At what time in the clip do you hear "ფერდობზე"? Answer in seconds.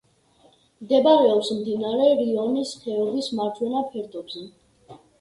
3.95-4.47